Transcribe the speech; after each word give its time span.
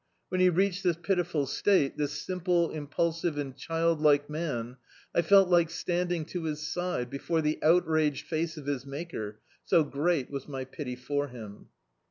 When 0.29 0.41
he 0.41 0.49
reached 0.49 0.81
this 0.81 0.97
pitiful 0.97 1.45
state, 1.45 1.95
this 1.95 2.13
simple, 2.13 2.71
im 2.71 2.87
pulsive 2.87 3.37
and 3.37 3.55
childlike 3.55 4.31
man, 4.31 4.77
I 5.13 5.21
felt 5.21 5.47
like 5.47 5.69
standing 5.69 6.25
to 6.33 6.45
his 6.45 6.65
side, 6.65 7.11
before 7.11 7.41
the 7.43 7.59
outraged 7.61 8.25
face 8.25 8.57
of 8.57 8.65
his 8.65 8.83
Maker, 8.83 9.41
so 9.63 9.83
great 9.83 10.31
was 10.31 10.47
my 10.47 10.65
pity 10.65 10.95
for 10.95 11.27
him. 11.27 11.67